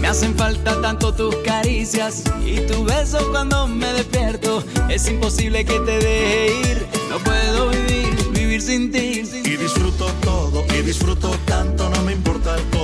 Me 0.00 0.06
hacen 0.06 0.36
falta 0.36 0.80
tanto 0.80 1.12
tus 1.12 1.34
caricias 1.38 2.22
y 2.46 2.60
tu 2.60 2.84
beso 2.84 3.28
cuando 3.32 3.66
me 3.66 3.92
despierto. 3.92 4.62
Es 4.88 5.08
imposible 5.08 5.64
que 5.64 5.80
te 5.80 5.98
deje 5.98 6.70
ir, 6.70 6.86
no 7.10 7.18
puedo 7.18 7.70
vivir, 7.70 8.30
vivir 8.32 8.62
sin 8.62 8.92
ti. 8.92 9.24
Y 9.44 9.56
disfruto 9.56 10.06
todo 10.22 10.64
y 10.78 10.82
disfruto 10.82 11.30
tanto, 11.46 11.90
no 11.90 12.02
me 12.02 12.12
importa 12.12 12.54
el 12.56 12.64
me 12.66 12.79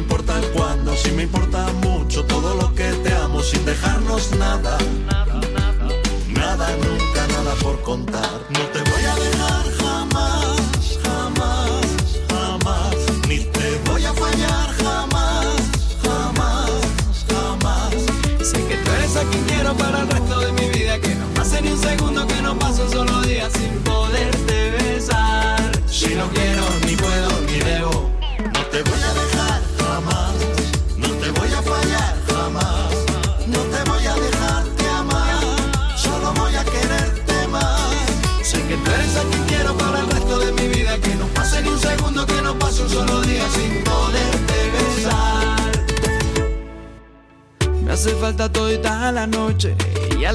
importa 0.00 0.38
el 0.38 0.46
cuándo, 0.52 0.96
sí 0.96 1.12
me 1.12 1.24
importa 1.24 1.49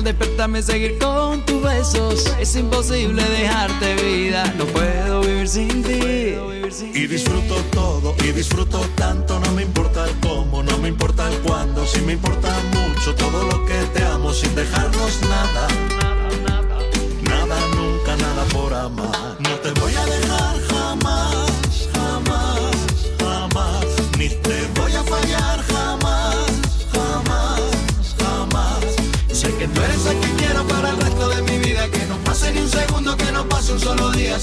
despertarme 0.05 0.61
seguir 0.61 0.97
con 0.99 1.43
tus 1.45 1.61
besos. 1.63 2.31
Es 2.39 2.55
imposible 2.55 3.23
dejarte 3.23 3.95
vida, 3.95 4.45
no 4.57 4.65
puedo 4.65 5.21
vivir 5.21 5.47
sin 5.47 5.83
ti. 5.83 6.35
Y 6.93 7.07
disfruto 7.07 7.55
todo 7.71 8.15
y 8.23 8.31
disfruto 8.31 8.79
tanto, 8.95 9.39
no 9.39 9.51
me 9.53 9.63
importa 9.63 10.05
el 10.05 10.15
cómo, 10.19 10.61
no 10.61 10.77
me 10.77 10.89
importa 10.89 11.27
el 11.27 11.37
cuándo, 11.39 11.85
sí 11.85 12.01
me 12.01 12.13
importa 12.13 12.55
mucho 12.73 13.15
todo 13.15 13.43
lo 13.43 13.65
que 13.65 13.73
te 13.93 14.03
amo 14.03 14.31
sin 14.31 14.53
dejarnos. 14.55 15.21
Nada, 15.23 15.67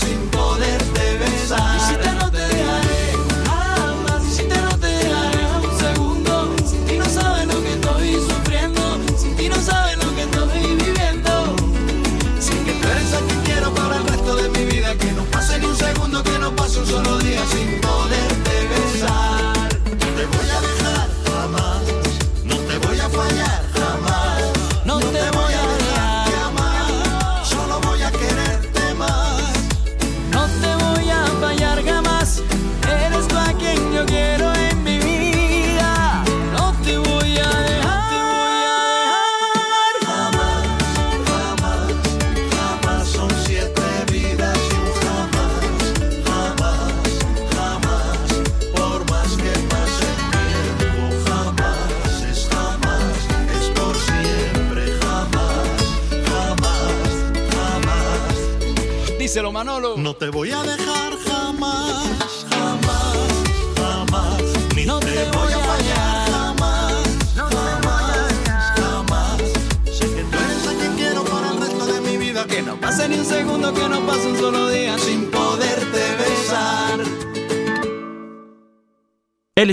Martin. 0.02 0.31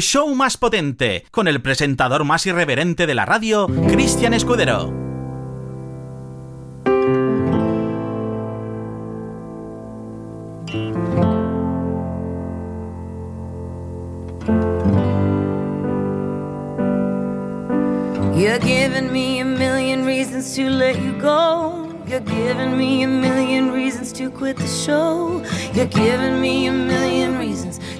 Show 0.02 0.34
más 0.36 0.58
potente, 0.58 1.26
con 1.32 1.48
el 1.48 1.62
presentador 1.62 2.24
más 2.24 2.46
irreverente 2.46 3.08
de 3.08 3.16
la 3.16 3.26
radio, 3.26 3.68
Cristian 3.88 4.34
Escudero. 4.34 4.94
You're 18.40 18.60
giving 18.60 19.12
me 19.12 19.42
a 19.42 19.46
million 19.46 20.06
reasons 20.06 20.56
to 20.56 20.70
let 20.70 20.98
you 21.02 21.12
go. 21.20 21.90
You're 22.08 22.22
giving 22.22 22.78
me 22.78 23.04
a 23.04 23.08
million 23.08 23.72
reasons 23.72 24.12
to 24.14 24.32
quit 24.32 24.58
the 24.58 24.66
show. 24.66 25.44
You're 25.74 25.86
giving 25.86 26.42
me 26.42 26.68
a 26.68 26.72
million 26.72 27.38
reasons. 27.38 27.80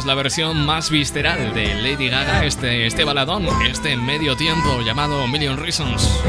Es 0.00 0.06
la 0.06 0.14
versión 0.14 0.64
más 0.64 0.88
visceral 0.90 1.52
de 1.52 1.74
Lady 1.74 2.08
Gaga, 2.08 2.46
este, 2.46 2.86
este 2.86 3.04
baladón, 3.04 3.46
este 3.70 3.98
medio 3.98 4.34
tiempo 4.34 4.80
llamado 4.80 5.28
Million 5.28 5.58
Reasons. 5.58 6.22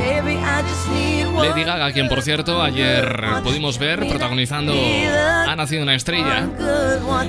Lady 1.42 1.64
Gaga, 1.64 1.94
quien 1.94 2.10
por 2.10 2.22
cierto 2.22 2.62
ayer 2.62 3.24
pudimos 3.46 3.78
ver 3.78 4.06
protagonizando 4.10 4.74
Ha 4.74 5.56
nacido 5.56 5.84
una 5.84 5.96
estrella, 5.96 6.50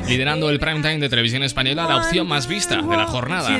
liderando 0.08 0.50
el 0.50 0.58
prime 0.58 0.80
time 0.80 0.98
de 0.98 1.08
televisión 1.08 1.44
española, 1.44 1.86
la 1.86 1.98
opción 1.98 2.26
más 2.26 2.48
vista 2.48 2.82
de 2.82 2.96
la 2.96 3.06
jornada, 3.06 3.56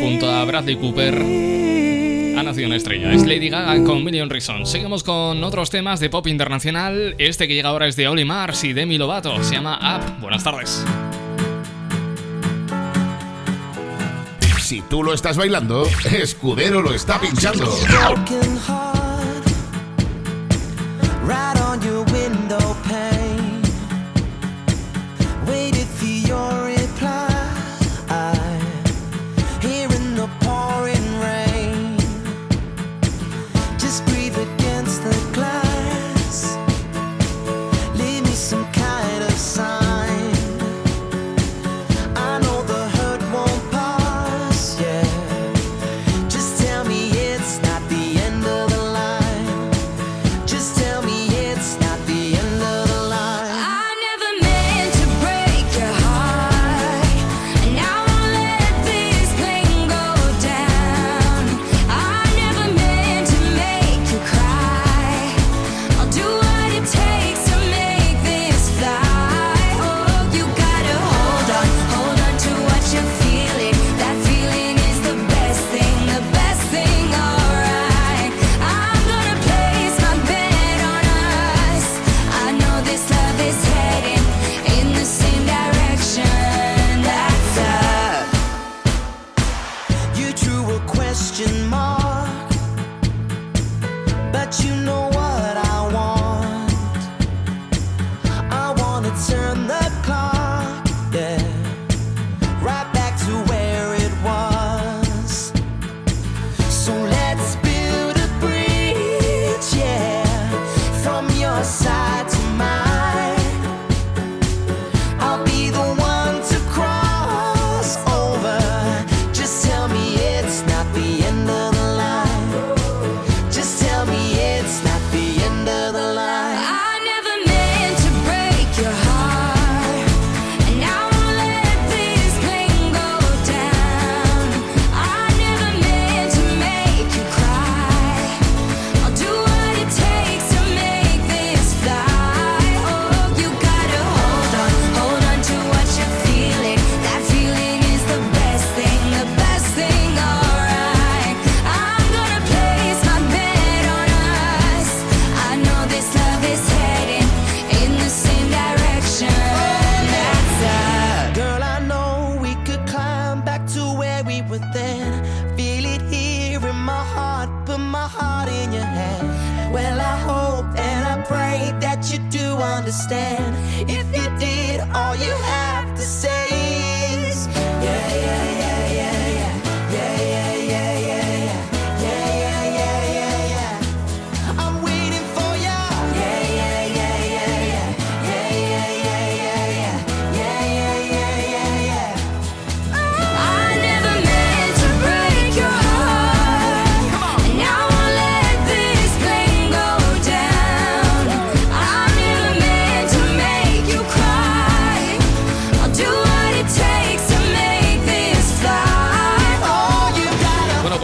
junto 0.00 0.30
a 0.34 0.44
Bradley 0.46 0.76
Cooper. 0.76 1.81
Ha 2.42 2.44
nacido 2.44 2.66
una 2.66 2.74
estrella, 2.74 3.12
es 3.12 3.24
Lady 3.24 3.50
Gaga 3.50 3.84
con 3.84 4.02
Million 4.02 4.28
Reasons. 4.28 4.68
Seguimos 4.68 5.04
con 5.04 5.44
otros 5.44 5.70
temas 5.70 6.00
de 6.00 6.10
pop 6.10 6.26
internacional. 6.26 7.14
Este 7.18 7.46
que 7.46 7.54
llega 7.54 7.68
ahora 7.68 7.86
es 7.86 7.94
de 7.94 8.08
Oli 8.08 8.24
Mars 8.24 8.64
y 8.64 8.72
Demi 8.72 8.98
Lovato, 8.98 9.40
se 9.44 9.54
llama 9.54 9.78
Up. 9.78 10.20
Buenas 10.20 10.42
tardes. 10.42 10.84
Si 14.58 14.80
tú 14.80 15.04
lo 15.04 15.14
estás 15.14 15.36
bailando, 15.36 15.86
Escudero 16.10 16.82
lo 16.82 16.92
está 16.92 17.20
pinchando. 17.20 17.72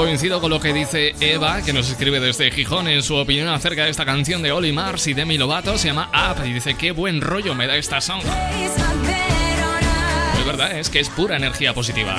coincido 0.08 0.40
con 0.40 0.48
lo 0.48 0.58
que 0.58 0.72
dice 0.72 1.14
Eva, 1.20 1.60
que 1.60 1.74
nos 1.74 1.90
escribe 1.90 2.18
desde 2.18 2.50
Gijón, 2.50 2.88
en 2.88 3.02
su 3.02 3.14
opinión 3.16 3.46
acerca 3.48 3.84
de 3.84 3.90
esta 3.90 4.06
canción 4.06 4.40
de 4.40 4.52
Oli 4.52 4.72
Mars 4.72 5.06
y 5.06 5.12
Demi 5.12 5.36
Lovato. 5.36 5.76
Se 5.76 5.88
llama 5.88 6.10
Up 6.14 6.46
y 6.46 6.54
dice: 6.54 6.78
Qué 6.78 6.92
buen 6.92 7.20
rollo 7.20 7.54
me 7.54 7.66
da 7.66 7.76
esta 7.76 8.00
sound. 8.00 8.24
Es 10.38 10.46
verdad, 10.46 10.78
es 10.78 10.88
que 10.88 11.00
es 11.00 11.10
pura 11.10 11.36
energía 11.36 11.74
positiva. 11.74 12.16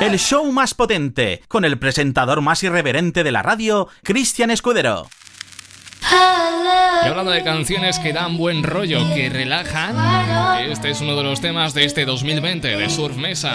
El 0.00 0.18
show 0.18 0.50
más 0.50 0.74
potente, 0.74 1.42
con 1.46 1.64
el 1.64 1.78
presentador 1.78 2.40
más 2.40 2.64
irreverente 2.64 3.22
de 3.22 3.30
la 3.30 3.42
radio, 3.42 3.86
Cristian 4.02 4.50
Escudero. 4.50 5.06
Y 7.04 7.08
hablando 7.08 7.32
de 7.32 7.42
canciones 7.42 7.98
que 7.98 8.12
dan 8.12 8.36
buen 8.36 8.62
rollo, 8.62 9.00
que 9.14 9.28
relajan, 9.28 9.96
este 10.70 10.90
es 10.90 11.00
uno 11.00 11.16
de 11.16 11.22
los 11.22 11.40
temas 11.40 11.74
de 11.74 11.84
este 11.84 12.04
2020 12.04 12.76
de 12.76 12.90
Surf 12.90 13.16
Mesa. 13.16 13.54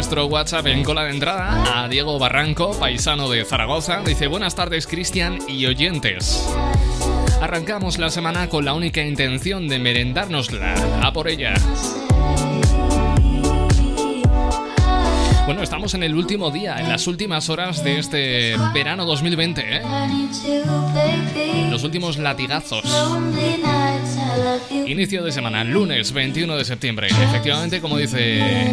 nuestro 0.00 0.24
WhatsApp 0.24 0.66
en 0.68 0.82
cola 0.82 1.04
de 1.04 1.10
entrada 1.10 1.82
a 1.82 1.86
Diego 1.86 2.18
Barranco, 2.18 2.72
paisano 2.72 3.28
de 3.28 3.44
Zaragoza. 3.44 4.00
Dice 4.00 4.28
buenas 4.28 4.54
tardes 4.54 4.86
Cristian 4.86 5.38
y 5.46 5.66
oyentes. 5.66 6.48
Arrancamos 7.42 7.98
la 7.98 8.08
semana 8.08 8.48
con 8.48 8.64
la 8.64 8.72
única 8.72 9.02
intención 9.02 9.68
de 9.68 9.78
merendárnosla. 9.78 10.72
A 11.02 11.12
por 11.12 11.28
ella. 11.28 11.52
Bueno, 15.44 15.62
estamos 15.62 15.92
en 15.92 16.02
el 16.02 16.14
último 16.14 16.50
día, 16.50 16.78
en 16.78 16.88
las 16.88 17.06
últimas 17.06 17.50
horas 17.50 17.84
de 17.84 17.98
este 17.98 18.56
verano 18.72 19.04
2020. 19.04 19.62
¿eh? 19.66 19.82
Los 21.70 21.84
últimos 21.84 22.16
latigazos. 22.16 22.84
Inicio 24.86 25.22
de 25.22 25.32
semana, 25.32 25.64
lunes 25.64 26.12
21 26.12 26.56
de 26.56 26.64
septiembre. 26.64 27.08
Efectivamente, 27.08 27.80
como 27.80 27.96
dice 27.96 28.72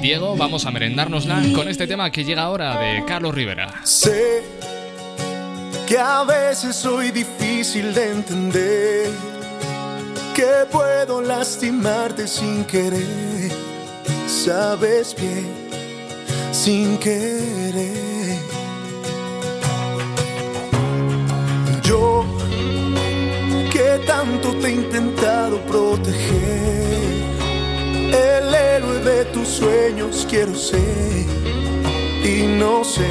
Diego, 0.00 0.36
vamos 0.36 0.66
a 0.66 0.70
merendárnosla 0.70 1.42
con 1.54 1.68
este 1.68 1.86
tema 1.86 2.10
que 2.10 2.24
llega 2.24 2.42
ahora 2.42 2.78
de 2.78 3.04
Carlos 3.04 3.34
Rivera. 3.34 3.84
Sé 3.84 4.42
que 5.86 5.98
a 5.98 6.24
veces 6.24 6.76
soy 6.76 7.10
difícil 7.10 7.92
de 7.92 8.12
entender, 8.12 9.10
que 10.34 10.66
puedo 10.70 11.20
lastimarte 11.20 12.26
sin 12.26 12.64
querer, 12.64 13.50
sabes 14.26 15.14
bien, 15.14 15.48
sin 16.52 16.96
querer. 16.98 17.92
Yo 21.82 22.31
tanto 24.22 24.54
te 24.60 24.68
he 24.68 24.74
intentado 24.74 25.56
proteger, 25.62 27.24
el 28.14 28.54
héroe 28.54 28.98
de 29.00 29.24
tus 29.32 29.48
sueños 29.48 30.24
quiero 30.30 30.54
ser. 30.54 31.26
Y 32.22 32.46
no 32.56 32.84
sé 32.84 33.10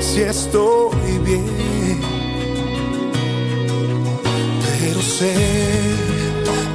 si 0.00 0.20
estoy 0.20 1.18
bien, 1.24 2.00
pero 4.68 5.00
sé 5.00 5.34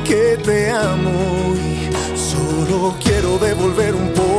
que 0.04 0.38
te 0.44 0.72
amo 0.72 1.54
y 1.68 2.18
solo 2.18 2.96
quiero 3.04 3.38
devolver 3.38 3.94
un 3.94 4.10
poco 4.14 4.31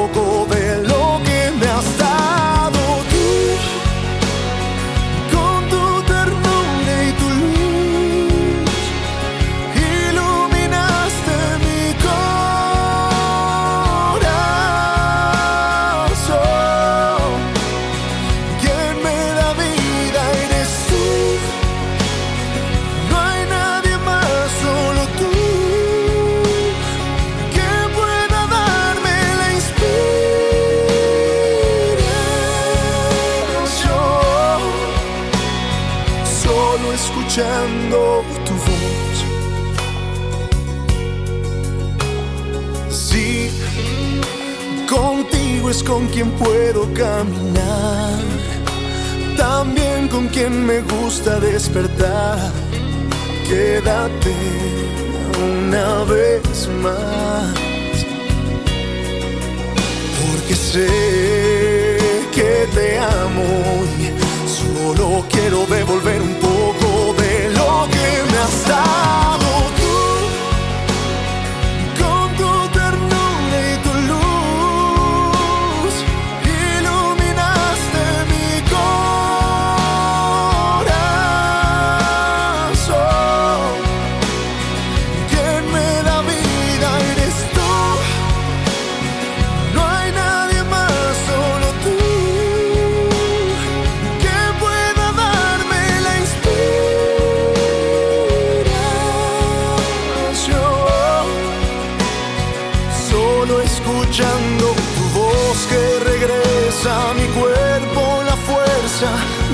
caminar. 47.03 48.21
También 49.37 50.09
con 50.09 50.29
quien 50.29 50.65
me 50.65 50.81
gusta 50.83 51.41
despertar. 51.41 52.39
Quédate 53.49 54.35
una 55.51 56.05
vez 56.15 56.69
más. 56.85 57.55
Porque 60.21 60.55
sé 60.55 60.91
que 62.37 62.53
te 62.77 62.99
amo 62.99 63.49
y 64.03 64.07
solo 64.59 65.25
quiero 65.33 65.67
devolver 65.67 66.21
un 66.31 66.37
poco 66.51 67.15
de 67.23 67.35
lo 67.59 67.73
que 67.95 68.09
me 68.31 68.39
has 68.45 68.59
dado 68.69 69.62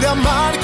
de 0.00 0.06
amar 0.06 0.57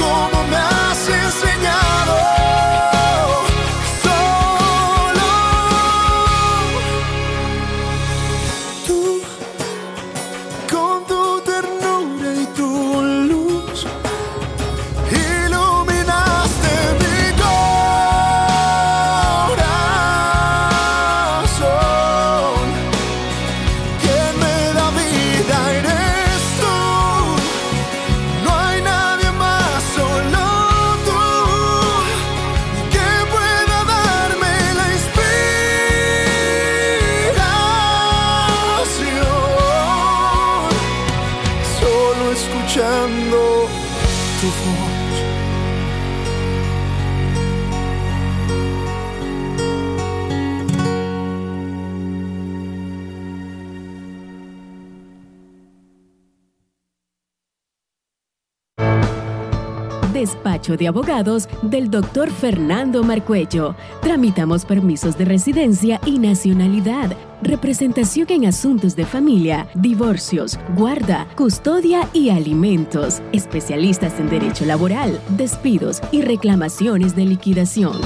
De 60.77 60.89
abogados 60.89 61.49
del 61.63 61.91
doctor 61.91 62.31
Fernando 62.31 63.05
Marcuello. 63.05 63.77
Tramitamos 64.01 64.65
permisos 64.65 65.17
de 65.17 65.25
residencia 65.25 66.01
y 66.05 66.19
nacionalidad, 66.19 67.17
representación 67.43 68.27
en 68.31 68.47
asuntos 68.47 68.97
de 68.97 69.05
familia, 69.05 69.69
divorcios, 69.75 70.59
guarda, 70.77 71.29
custodia 71.37 72.09
y 72.13 72.31
alimentos. 72.31 73.23
Especialistas 73.33 74.19
en 74.19 74.29
derecho 74.31 74.65
laboral, 74.65 75.21
despidos 75.37 76.01
y 76.11 76.23
reclamaciones 76.23 77.15
de 77.15 77.25
liquidación. 77.27 77.97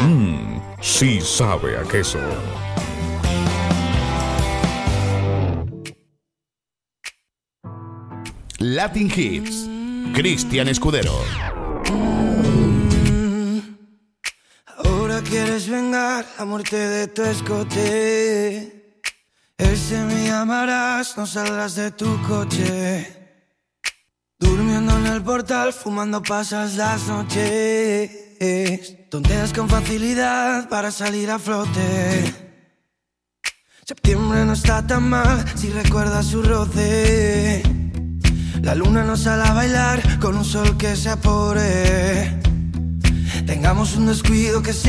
Mmm, 0.00 0.60
sí 0.80 1.20
sabe 1.20 1.76
a 1.76 1.82
queso. 1.82 2.20
Latin 8.58 9.12
Hits. 9.14 9.68
Cristian 10.14 10.68
Escudero. 10.68 11.12
Quieres 15.24 15.68
vengar 15.68 16.26
la 16.38 16.44
muerte 16.44 16.76
de 16.76 17.08
tu 17.08 17.22
escote. 17.22 19.00
Ese 19.56 19.98
me 20.04 20.26
llamarás, 20.26 21.16
no 21.16 21.26
saldrás 21.26 21.74
de 21.74 21.90
tu 21.90 22.20
coche. 22.22 23.40
Durmiendo 24.38 24.96
en 24.98 25.06
el 25.06 25.22
portal, 25.22 25.72
fumando 25.72 26.22
pasas 26.22 26.76
las 26.76 27.06
noches. 27.08 28.10
Tonteas 29.10 29.52
con 29.52 29.68
facilidad 29.68 30.68
para 30.68 30.90
salir 30.90 31.30
a 31.30 31.38
flote. 31.38 32.34
Septiembre 33.86 34.44
no 34.44 34.52
está 34.54 34.86
tan 34.86 35.08
mal 35.08 35.44
si 35.56 35.70
recuerdas 35.70 36.26
su 36.26 36.42
roce. 36.42 37.62
La 38.62 38.74
luna 38.74 39.04
nos 39.04 39.20
sale 39.20 39.44
a 39.44 39.52
bailar 39.52 40.18
con 40.20 40.36
un 40.36 40.44
sol 40.44 40.76
que 40.76 40.96
se 40.96 41.10
apore. 41.10 42.40
Tengamos 43.46 43.94
un 43.96 44.06
descuido 44.06 44.62
que 44.62 44.72
sea 44.72 44.82